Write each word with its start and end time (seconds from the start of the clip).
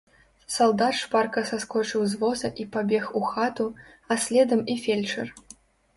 Салдат 0.53 0.95
шпарка 1.01 1.43
саскочыў 1.49 2.01
з 2.13 2.19
воза 2.23 2.51
і 2.63 2.67
пабег 2.77 3.03
у 3.19 3.21
хату, 3.35 3.67
а 4.11 4.19
следам 4.25 4.65
і 4.77 4.79
фельчар. 4.87 5.27